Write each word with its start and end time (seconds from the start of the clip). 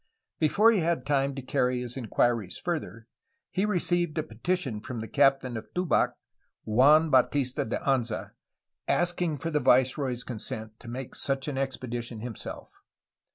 Before 0.39 0.71
he 0.71 0.79
had 0.79 1.05
time 1.05 1.35
to 1.35 1.43
carry 1.43 1.79
his 1.79 1.95
enquiries 1.95 2.57
further 2.57 3.05
he 3.51 3.67
received 3.67 4.17
a 4.17 4.23
petition 4.23 4.79
from 4.81 4.99
the 4.99 5.07
captain 5.07 5.55
of 5.55 5.71
Tubac, 5.75 6.13
Juan 6.63 7.11
Bautista 7.11 7.65
de 7.65 7.77
Anza, 7.81 8.31
asking 8.87 9.37
for 9.37 9.51
the 9.51 9.59
viceroy's 9.59 10.23
consent 10.23 10.79
to 10.79 10.87
make 10.87 11.13
such 11.13 11.47
an 11.47 11.59
expedition 11.59 12.21
himself. 12.21 12.81